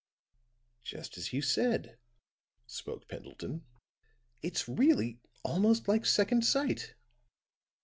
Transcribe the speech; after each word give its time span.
"Just 0.81 1.15
as 1.19 1.31
you 1.31 1.43
said," 1.43 1.99
spoke 2.65 3.07
Pendleton. 3.07 3.67
"It's 4.41 4.67
really 4.67 5.19
almost 5.43 5.87
like 5.87 6.07
second 6.07 6.43
sight." 6.43 6.95